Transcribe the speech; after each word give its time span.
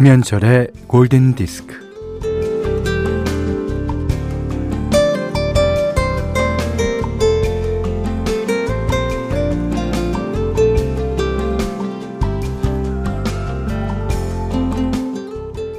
김현철의 0.00 0.68
골든 0.86 1.34
디스크. 1.34 1.78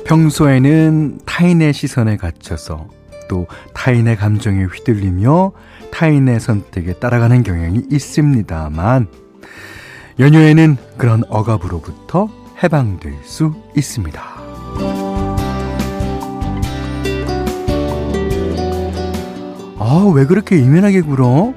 평소에는 0.05 1.21
타인의 1.25 1.73
시선에 1.73 2.17
갇혀서 2.17 2.89
또 3.27 3.47
타인의 3.73 4.17
감정에 4.17 4.65
휘둘리며 4.65 5.51
타인의 5.91 6.39
선택에 6.39 6.93
따라가는 6.93 7.41
경향이 7.41 7.87
있습니다만 7.89 9.07
연휴에는 10.19 10.77
그런 10.97 11.23
억압으로부터 11.27 12.40
해방될 12.63 13.13
수 13.23 13.53
있습니다. 13.75 14.21
아, 19.79 20.11
왜 20.13 20.25
그렇게 20.25 20.57
예민하게 20.59 21.01
굴어? 21.01 21.53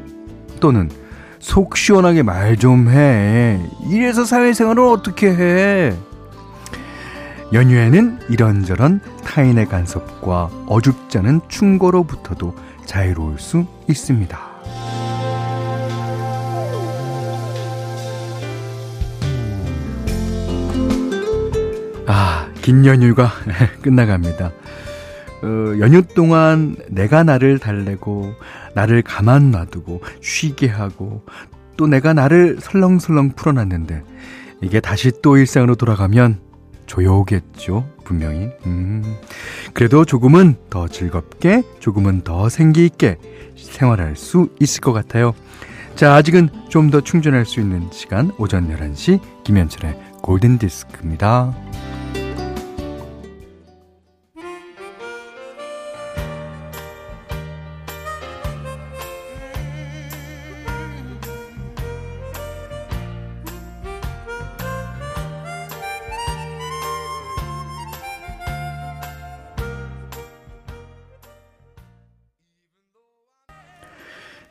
또는 0.61 0.91
속 1.39 1.77
시원하게 1.77 2.23
말 2.23 2.57
좀 2.57 2.89
해. 2.89 3.61
이래서 3.91 4.25
사회생활을 4.25 4.83
어떻게 4.85 5.29
해? 5.29 5.95
연휴에는 7.53 8.21
이런저런 8.31 9.01
타인의 9.25 9.67
간섭과 9.67 10.51
어줍지 10.67 11.19
않은 11.19 11.43
충고로부터도 11.49 12.55
자유로울 12.87 13.39
수 13.39 13.67
있습니다. 13.89 14.54
긴 22.65 22.87
연휴가 22.87 23.31
끝나갑니다. 23.83 24.47
어, 25.43 25.47
연휴 25.81 26.01
동안 26.01 26.77
내가 26.89 27.23
나를 27.23 27.59
달래고, 27.59 28.33
나를 28.75 29.03
가만 29.03 29.51
놔두고, 29.51 30.01
쉬게 30.23 30.69
하고, 30.69 31.23
또 31.77 31.87
내가 31.87 32.15
나를 32.15 32.57
설렁설렁 32.61 33.33
풀어놨는데, 33.37 34.03
이게 34.63 34.81
다시 34.81 35.13
또 35.21 35.37
일상으로 35.37 35.75
돌아가면 35.75 36.39
조여오겠죠, 36.87 37.87
분명히. 38.03 38.49
음, 38.65 39.15
그래도 39.75 40.07
조금은 40.07 40.55
더 40.71 40.89
즐겁게, 40.89 41.63
조금은 41.81 42.23
더 42.23 42.49
생기있게 42.49 43.19
생활할 43.59 44.17
수 44.17 44.49
있을 44.59 44.81
것 44.81 44.95
같아요. 44.95 45.35
자, 45.97 46.15
아직은 46.15 46.49
좀 46.71 46.91
더 46.91 47.03
충전할 47.03 47.45
수 47.45 47.61
있는 47.61 47.91
시간, 47.93 48.33
오전 48.39 48.75
11시, 48.75 49.21
김현철의 49.45 49.99
골든디스크입니다. 50.23 51.55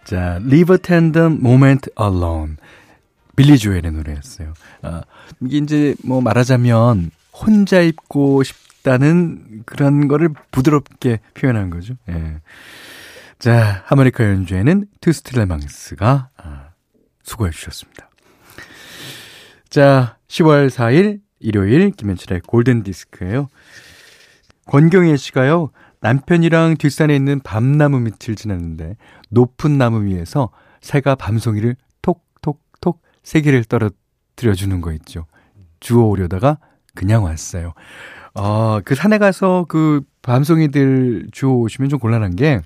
자, 0.04 0.40
Leave 0.44 0.76
a 0.76 0.78
Tender 0.78 1.32
Moment 1.32 1.90
Alone. 2.00 2.56
빌리 3.36 3.58
조엘의 3.58 3.92
노래였어요. 3.92 4.54
아, 4.84 5.02
이게 5.42 5.58
이제 5.58 5.96
뭐 6.04 6.22
말하자면 6.22 7.12
혼자 7.34 7.82
있고 7.82 8.44
싶다는 8.44 9.64
그런 9.66 10.08
거를 10.08 10.30
부드럽게 10.52 11.20
표현한 11.34 11.70
거죠. 11.70 11.96
예. 12.10 12.42
자, 13.40 13.84
하모니카 13.88 14.24
연주에는 14.24 14.86
투츠 15.02 15.35
틸레망스가 15.35 16.30
아, 16.38 16.70
수고해 17.24 17.52
주셨습니다. 17.52 18.10
자, 19.70 20.18
10월 20.28 20.70
4일 20.70 21.20
일요일 21.40 21.92
김현철의 21.92 22.42
골든 22.46 22.84
디스크예요. 22.84 23.48
권경혜 24.68 25.18
씨가요. 25.18 25.72
남편이랑 26.04 26.76
뒷산에 26.76 27.16
있는 27.16 27.40
밤나무 27.40 28.02
밑을 28.02 28.36
지났는데 28.36 28.98
높은 29.30 29.78
나무 29.78 30.04
위에서 30.04 30.50
새가 30.82 31.16
밤송이를 31.16 31.78
톡톡톡 32.02 33.02
세 33.24 33.40
개를 33.40 33.64
떨어뜨려 33.64 34.54
주는 34.54 34.82
거 34.82 34.92
있죠. 34.92 35.26
주워 35.80 36.08
오려다가 36.08 36.58
그냥 36.94 37.24
왔어요. 37.24 37.74
어, 38.36 38.80
그 38.84 38.96
산에 38.96 39.18
가서 39.18 39.66
그 39.70 40.02
밤송이들 40.24 41.30
주워 41.32 41.56
오시면 41.60 41.88
좀 41.88 42.00
곤란한 42.00 42.36
게 42.36 42.60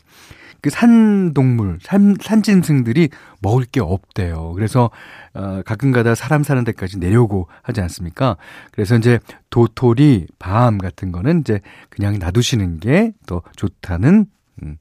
그 0.61 0.69
산동물, 0.69 1.79
산, 1.81 2.15
산짐승들이 2.21 3.09
먹을 3.41 3.65
게 3.65 3.79
없대요. 3.79 4.53
그래서, 4.53 4.89
어, 5.33 5.61
가끔 5.65 5.91
가다 5.91 6.15
사람 6.15 6.43
사는 6.43 6.63
데까지 6.63 6.97
내려오고 6.97 7.47
하지 7.61 7.81
않습니까? 7.81 8.37
그래서 8.71 8.95
이제 8.95 9.19
도토리, 9.49 10.27
밤 10.39 10.77
같은 10.77 11.11
거는 11.11 11.41
이제 11.41 11.61
그냥 11.89 12.17
놔두시는 12.19 12.79
게 12.79 13.11
더 13.25 13.41
좋다는, 13.55 14.25
음, 14.63 14.77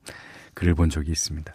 글을 0.55 0.75
본 0.75 0.89
적이 0.89 1.13
있습니다. 1.13 1.53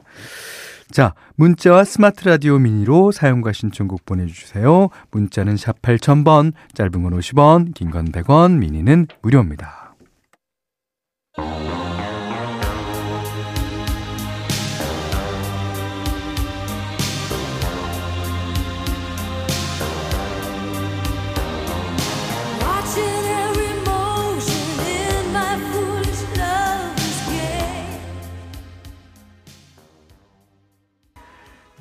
자, 0.92 1.14
문자와 1.36 1.86
스마트 1.86 2.28
라디오 2.28 2.60
미니로 2.60 3.12
사용과 3.14 3.54
신청곡 3.54 4.06
보내주세요. 4.06 4.90
문자는 5.12 5.56
샵 5.58 5.82
8000번, 5.82 6.52
짧은 6.74 6.92
건 7.04 7.18
50원, 7.18 7.74
긴 7.74 7.90
건 7.92 8.12
100원, 8.12 8.58
미니는 8.58 9.08
무료입니다. 9.22 9.81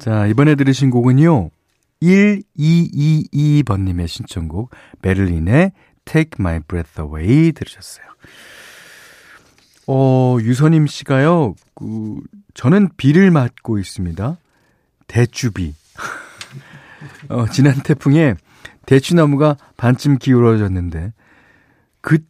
자, 0.01 0.27
이번에 0.27 0.55
들으신 0.55 0.91
곡은요. 0.91 1.51
1222번님의 2.03 4.09
신청곡 4.09 4.71
베를린의 5.03 5.73
Take 6.07 6.37
My 6.41 6.61
Breath 6.61 7.03
Away 7.03 7.53
들으셨어요. 7.53 8.07
어, 9.87 10.39
유선임 10.41 10.87
씨가요. 10.87 11.55
그, 11.75 12.19
저는 12.55 12.89
비를 12.97 13.31
맞고 13.31 13.79
있습니다. 13.79 14.39
대추비. 15.07 15.75
어, 17.29 17.47
지난 17.49 17.75
태풍에 17.83 18.37
대추나무가 18.87 19.59
반쯤 19.77 20.17
기울어졌는데 20.17 21.13
그 22.01 22.21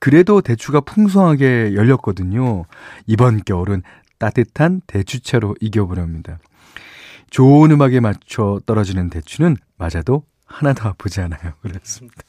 그래도 0.00 0.40
대추가 0.40 0.80
풍성하게 0.80 1.74
열렸거든요. 1.74 2.64
이번 3.06 3.42
겨울은 3.44 3.82
따뜻한 4.16 4.80
대추채로 4.86 5.56
이겨보렵니다. 5.60 6.38
좋은 7.30 7.70
음악에 7.70 8.00
맞춰 8.00 8.60
떨어지는 8.66 9.10
대추는 9.10 9.56
맞아도 9.76 10.24
하나도 10.46 10.88
아프지 10.88 11.20
않아요. 11.20 11.52
그렇습니다. 11.62 12.22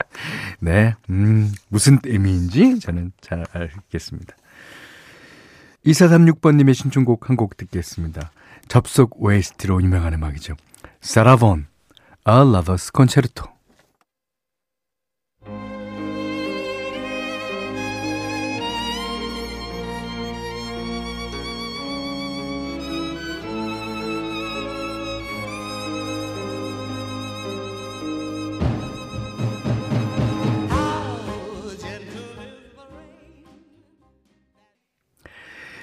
네, 0.60 0.94
음, 1.10 1.52
무슨 1.68 1.98
의미인지 2.04 2.78
저는 2.80 3.12
잘 3.20 3.44
알겠습니다. 3.52 4.36
2436번님의 5.86 6.74
신청곡 6.74 7.28
한 7.28 7.36
곡 7.36 7.56
듣겠습니다. 7.56 8.30
접속 8.68 9.20
OST로 9.22 9.82
유명한 9.82 10.14
음악이죠. 10.14 10.54
사라본, 11.00 11.66
A 12.28 12.34
Lover's 12.34 12.94
Concerto. 12.94 13.51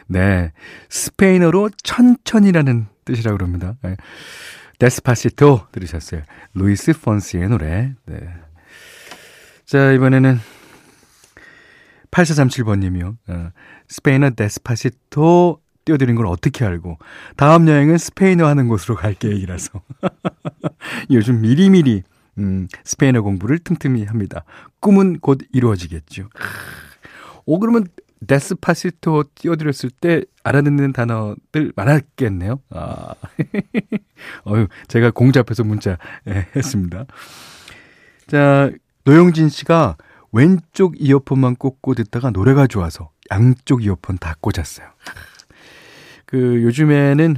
네. 0.10 0.52
스페인어로 0.90 1.70
천천히라는 1.84 2.88
뜻이라고 3.06 3.38
그럽니다. 3.38 3.76
네. 3.84 3.96
Despacito 4.80 5.68
들으셨어요. 5.72 6.24
루이스 6.54 6.94
폰시의 7.00 7.50
노래. 7.50 7.94
네. 8.06 8.16
자, 9.66 9.92
이번에는 9.92 10.40
8437번님이요. 12.12 13.18
어, 13.28 13.52
스페인어 13.88 14.32
Despacito 14.32 15.62
띄워드린 15.86 16.16
걸 16.16 16.26
어떻게 16.26 16.66
알고 16.66 16.98
다음 17.36 17.68
여행은 17.68 17.98
스페인어 17.98 18.48
하는 18.48 18.68
곳으로 18.68 18.96
갈 18.96 19.14
계획이라서 19.14 19.82
요즘 21.12 21.42
미리미리 21.42 22.04
음, 22.40 22.68
스페인어 22.84 23.22
공부를 23.22 23.60
틈틈이 23.60 24.06
합니다. 24.06 24.44
꿈은 24.80 25.20
곧 25.20 25.40
이루어지겠죠. 25.52 26.30
오, 27.46 27.60
그러면 27.60 27.86
데스파시토 28.28 29.24
띄워드렸을 29.36 29.90
때 29.90 30.24
알아듣는 30.44 30.94
단어들 30.94 31.72
많았겠네요. 31.76 32.60
아, 32.72 33.14
어유 34.48 34.68
제가 34.88 35.12
공자 35.12 35.40
앞에서 35.42 35.64
문자 35.64 35.98
예, 36.28 36.48
했습니다. 36.56 37.06
자, 38.28 38.70
노영진 39.06 39.50
씨가 39.50 39.98
왼쪽 40.32 40.96
이어폰만 41.00 41.56
꽂고 41.56 41.96
듣다가 41.96 42.30
노래가 42.30 42.68
좋아서 42.68 43.10
양쪽 43.32 43.84
이어폰 43.84 44.18
다 44.18 44.36
꽂았어요. 44.42 44.88
그 46.26 46.62
요즘에는 46.64 47.38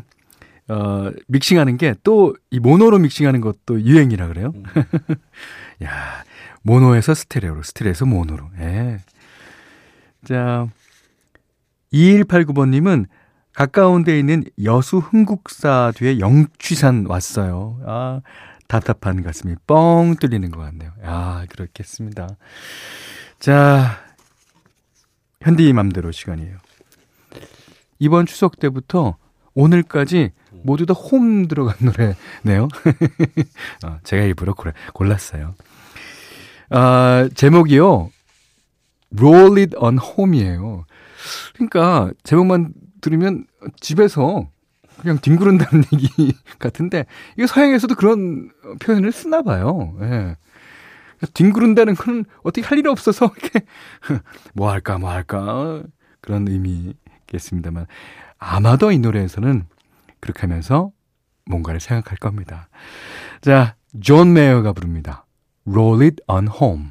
어 0.68 1.12
믹싱하는 1.28 1.78
게 1.78 1.94
또 2.04 2.33
이 2.50 2.60
모노로 2.60 3.00
믹싱하는 3.00 3.39
것도 3.42 3.81
유행이라 3.81 4.28
그래요. 4.28 4.51
음. 4.56 4.63
야, 5.83 6.24
모노에서 6.63 7.13
스테레오로, 7.13 7.63
스테레오에서 7.63 8.06
모노로. 8.06 8.50
예. 8.60 9.00
자, 10.25 10.68
2189번님은 11.94 13.06
가까운 13.53 14.03
데 14.03 14.18
있는 14.18 14.44
여수 14.63 14.97
흥국사 14.97 15.91
뒤에 15.95 16.19
영취산 16.19 17.06
왔어요. 17.07 17.79
아, 17.85 18.21
답답한 18.68 19.23
가슴이 19.23 19.56
뻥 19.68 20.15
뚫리는 20.19 20.50
것 20.51 20.62
같네요. 20.62 20.91
아, 21.03 21.45
그렇겠습니다. 21.50 22.29
자, 23.39 23.97
현디 25.41 25.73
맘대로 25.73 26.12
시간이에요. 26.12 26.57
이번 28.00 28.25
추석 28.25 28.59
때부터 28.59 29.18
오늘까지 29.53 30.31
모두 30.63 30.85
다 30.85 30.94
홈 30.94 31.47
들어간 31.47 31.75
노래네요. 31.81 32.68
어, 33.85 33.97
제가 34.03 34.23
일부러 34.23 34.53
골랐어요. 34.94 35.56
아, 36.69 37.27
제목이요. 37.35 38.09
Roll 39.18 39.58
It 39.60 39.75
On 39.78 39.98
Home이에요. 39.98 40.86
그러니까 41.54 42.12
제목만 42.24 42.74
들으면 43.02 43.46
집에서 43.80 44.50
그냥 45.02 45.19
뒹구른다는 45.19 45.84
얘기 45.94 46.34
같은데 46.60 47.06
이게 47.34 47.48
서양에서도 47.48 47.96
그런 47.96 48.52
표현을 48.80 49.12
쓰나 49.12 49.42
봐요. 49.42 49.96
예. 50.02 50.38
뒹구른다는 51.34 51.96
건 51.96 52.25
어떻게 52.44 52.66
할 52.66 52.80
일이 52.80 52.88
없어서 52.90 53.31
이렇게 53.38 53.66
뭐 54.54 54.72
할까 54.72 54.98
뭐 54.98 55.10
할까 55.10 55.84
그런 56.19 56.48
의미겠습니다만 56.48 57.88
아마도 58.38 58.92
이 58.92 58.98
노래에서는 58.98 59.66
그렇게 60.19 60.42
하면서 60.42 60.92
뭔가를 61.46 61.80
생각할 61.80 62.18
겁니다. 62.18 62.69
자, 63.42 63.75
존 64.02 64.34
메어가 64.34 64.74
부릅니다. 64.74 65.25
Roll 65.68 66.02
It 66.02 66.24
On 66.28 66.48
Home. 66.48 66.90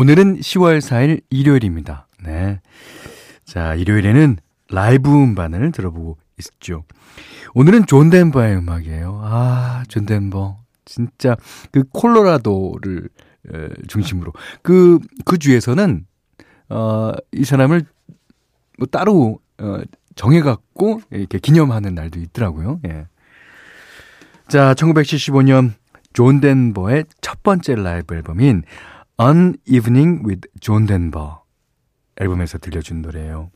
오늘은 0.00 0.38
10월 0.38 0.78
4일 0.78 1.22
일요일입니다. 1.28 2.06
네. 2.22 2.60
자, 3.44 3.74
일요일에는 3.74 4.36
라이브 4.70 5.10
음반을 5.10 5.72
들어보고 5.72 6.16
있죠. 6.38 6.84
오늘은 7.52 7.86
존 7.86 8.08
덴버의 8.08 8.58
음악이에요. 8.58 9.20
아, 9.24 9.82
존 9.88 10.06
덴버. 10.06 10.56
진짜 10.84 11.34
그 11.72 11.82
콜로라도를 11.92 13.08
에, 13.52 13.68
중심으로 13.88 14.32
그, 14.62 15.00
그 15.24 15.36
주에서는 15.36 16.06
어, 16.68 17.12
이 17.32 17.44
사람을 17.44 17.84
뭐 18.78 18.86
따로 18.86 19.40
어, 19.58 19.80
정해 20.14 20.42
갖고 20.42 21.00
이렇게 21.10 21.40
기념하는 21.40 21.96
날도 21.96 22.20
있더라고요. 22.20 22.78
예. 22.86 23.08
자, 24.46 24.74
1975년 24.74 25.72
존 26.12 26.40
덴버의 26.40 27.06
첫 27.20 27.42
번째 27.42 27.74
라이브 27.74 28.14
앨범인 28.14 28.62
An 29.20 29.56
Evening 29.66 30.26
with 30.26 30.48
John 30.60 30.86
Denver 30.86 31.30
앨범에서 32.16 32.58
들려준 32.58 33.02
노래예요. 33.02 33.50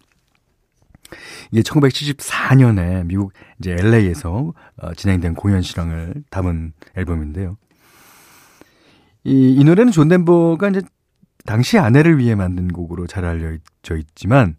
이게 1.51 1.61
1974년에 1.63 3.05
미국 3.07 3.33
이제 3.59 3.73
LA에서 3.73 4.53
어, 4.77 4.95
진행된 4.95 5.35
공연 5.35 5.63
실황을 5.63 6.25
담은 6.31 6.73
앨범인데요. 6.97 7.57
이, 9.25 9.55
이 9.55 9.65
노래는 9.65 9.93
존 9.93 10.09
덴버가 10.09 10.69
이제 10.71 10.81
당시 11.45 11.79
아내를 11.79 12.19
위해 12.19 12.35
만든 12.35 12.69
곡으로 12.69 13.07
잘 13.07 13.25
알려져 13.25 13.97
있지만 13.99 14.57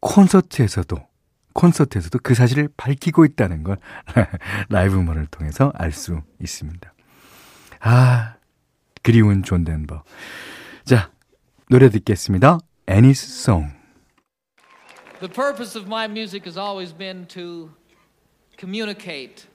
콘서트에서도 0.00 0.96
콘서트에서도 1.52 2.18
그 2.22 2.34
사실을 2.34 2.68
밝히고 2.76 3.24
있다는 3.24 3.62
걸 3.62 3.76
라이브 4.70 4.96
음원을 4.96 5.26
통해서 5.26 5.72
알 5.76 5.92
수 5.92 6.20
있습니다. 6.40 6.92
아, 7.80 8.34
그리운 9.03 9.43
존 9.43 9.63
덴버. 9.63 10.03
자, 10.83 11.11
노래 11.69 11.89
듣겠습니다. 11.89 12.59
Annie's 12.87 13.21
Song. 13.21 13.73
The 15.19 15.29
purpose 15.29 15.75
of 15.75 15.87
my 15.87 16.07
music 16.07 16.45
has 16.45 16.57
always 16.57 16.91
been 16.91 17.25
to 17.27 17.71
communicate 18.57 19.47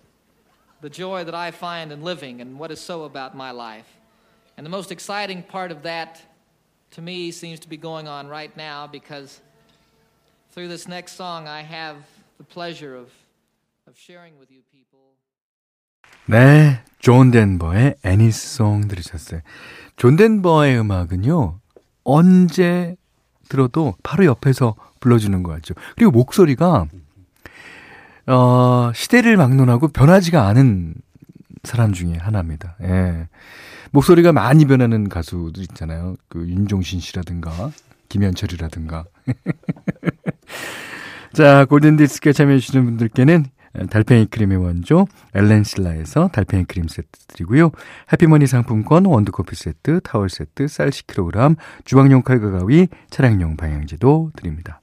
the 0.80 0.88
joy 0.88 1.24
that 1.24 1.34
I 1.34 1.50
find 1.50 1.92
in 1.92 2.02
living 2.02 2.40
and 2.40 2.58
what 2.58 2.70
is 2.70 2.80
so 2.80 3.04
about 3.04 3.36
my 3.36 3.50
life. 3.50 3.86
And 4.56 4.64
the 4.64 4.70
most 4.70 4.90
exciting 4.90 5.42
part 5.42 5.70
of 5.70 5.82
that 5.82 6.20
to 6.92 7.02
me 7.02 7.30
seems 7.30 7.60
to 7.60 7.68
be 7.68 7.76
going 7.76 8.08
on 8.08 8.28
right 8.28 8.54
now 8.56 8.86
because 8.86 9.40
through 10.52 10.68
this 10.68 10.88
next 10.88 11.12
song 11.12 11.46
I 11.46 11.62
have 11.62 11.96
the 12.38 12.44
pleasure 12.44 12.96
of, 12.96 13.10
of 13.86 13.96
sharing 13.96 14.38
with 14.38 14.50
you 14.50 14.62
people. 14.72 15.14
네, 16.26 16.80
존 17.05 17.29
덴버의 17.29 17.97
Annie's 18.01 18.56
Song 18.56 18.87
들으셨어요. 18.87 19.41
존 19.95 20.15
덴버의 20.15 20.79
음악은요, 20.79 21.59
언제 22.03 22.95
들어도 23.47 23.93
바로 24.01 24.25
옆에서 24.25 24.73
불러주는 25.01 25.43
것 25.43 25.51
같죠. 25.51 25.75
그리고 25.95 26.09
목소리가, 26.09 26.87
어, 28.25 28.91
시대를 28.95 29.37
막론하고 29.37 29.89
변하지가 29.89 30.47
않은 30.47 30.95
사람 31.63 31.93
중에 31.93 32.17
하나입니다. 32.17 32.75
예. 32.81 33.27
목소리가 33.91 34.33
많이 34.33 34.65
변하는 34.65 35.07
가수들 35.07 35.61
있잖아요. 35.61 36.15
그 36.27 36.39
윤종신 36.39 37.01
씨라든가, 37.01 37.69
김현철이라든가. 38.09 39.05
자, 41.33 41.65
골든디스크에 41.65 42.33
참여해주시는 42.33 42.83
분들께는 42.83 43.45
달팽이 43.89 44.25
크림의 44.27 44.57
원조 44.57 45.07
엘렌실라에서 45.33 46.29
달팽이 46.29 46.65
크림 46.65 46.87
세트 46.87 47.07
드리고요. 47.27 47.71
해피머니 48.11 48.47
상품권 48.47 49.05
원두커피 49.05 49.55
세트, 49.55 50.01
타월 50.01 50.29
세트, 50.29 50.67
쌀 50.67 50.89
10kg, 50.89 51.55
주방용 51.83 52.21
칼과 52.21 52.51
가위, 52.51 52.87
차량용 53.09 53.57
방향제도 53.57 54.31
드립니다. 54.35 54.81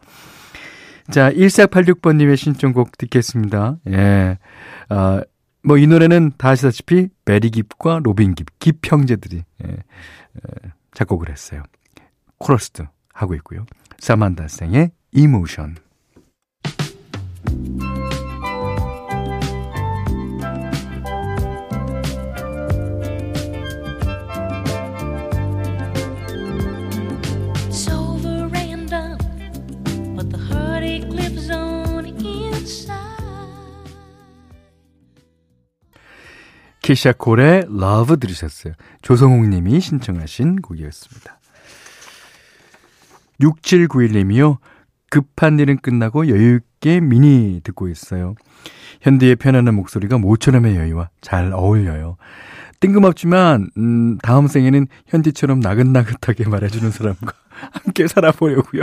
자, 1.10 1.30
1486번님의 1.32 2.36
신청곡 2.36 2.96
듣겠습니다. 2.96 3.76
예. 3.88 4.38
아, 4.88 5.22
뭐, 5.64 5.78
이 5.78 5.86
노래는 5.86 6.32
다 6.38 6.50
아시다시피 6.50 7.08
베리 7.24 7.50
깁과 7.50 8.00
로빈 8.02 8.34
깁, 8.34 8.46
깁 8.58 8.78
형제들이, 8.84 9.44
예, 9.64 9.68
예, 9.68 10.70
작곡을 10.94 11.30
했어요. 11.30 11.62
코러스도 12.38 12.84
하고 13.12 13.34
있고요. 13.34 13.64
사만다 13.98 14.48
생의 14.48 14.90
이모션. 15.12 15.76
키샤콜의 36.82 37.66
Love 37.70 38.16
들으셨어요. 38.16 38.74
조성욱 39.02 39.48
님이 39.48 39.80
신청하신 39.80 40.60
곡이었습니다. 40.62 41.38
6791님이요. 43.40 44.58
급한 45.10 45.58
일은 45.58 45.78
끝나고 45.78 46.28
여유있게 46.28 47.00
미니 47.00 47.60
듣고 47.62 47.88
있어요. 47.88 48.34
현디의 49.02 49.36
편안한 49.36 49.74
목소리가 49.74 50.18
모처럼의 50.18 50.76
여유와 50.76 51.10
잘 51.20 51.52
어울려요. 51.52 52.16
뜬금없지만 52.80 53.70
음, 53.76 54.18
다음 54.18 54.48
생에는 54.48 54.88
현디처럼 55.06 55.60
나긋나긋하게 55.60 56.48
말해주는 56.48 56.90
사람과 56.90 57.32
함께 57.84 58.08
살아보려고요. 58.08 58.82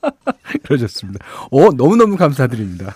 그러셨습니다. 0.64 1.24
어, 1.50 1.70
너무너무 1.72 2.16
감사드립니다. 2.16 2.94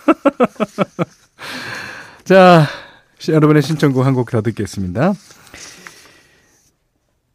자, 2.24 2.66
여러분의 3.28 3.62
신청곡 3.62 4.06
한 4.06 4.14
곡 4.14 4.30
더 4.30 4.42
듣겠습니다. 4.42 5.12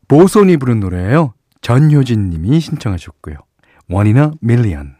보손이 0.08 0.58
부른 0.58 0.80
노래예요. 0.80 1.34
전효진 1.62 2.30
님이 2.30 2.60
신청하셨고요. 2.60 3.36
원이나 3.90 4.32
밀리언. 4.42 4.96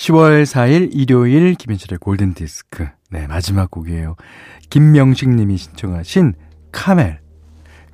(10월 0.00 0.44
4일) 0.44 0.88
일요일 0.92 1.54
김현철의 1.54 1.98
골든 1.98 2.32
디스크. 2.32 2.88
네 3.10 3.26
마지막 3.26 3.70
곡이에요. 3.70 4.16
김명식 4.70 5.28
님이 5.28 5.58
신청하신 5.58 6.32
카멜. 6.72 7.18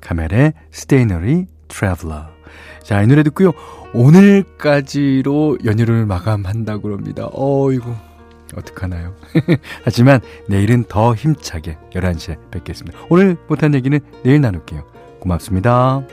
카멜의 0.01 0.53
Stationary 0.71 1.47
Traveller 1.67 2.29
자 2.85 3.03
이 3.03 3.09
노래 3.09 3.25
듣고요. 3.25 3.51
오늘까지로 3.93 5.59
연휴를 5.65 6.07
마감한다고 6.07 6.83
그럽니다. 6.83 7.29
어이구 7.33 7.93
어떡하나요? 8.57 9.17
하지만 9.83 10.21
내일은 10.49 10.85
더 10.85 11.13
힘차게 11.13 11.77
11시에 11.93 12.39
뵙겠습니다. 12.53 12.97
오늘 13.11 13.37
못한 13.49 13.75
얘기는 13.75 13.99
내일 14.23 14.41
나눌게요. 14.41 14.87
고맙습니다 15.19 16.07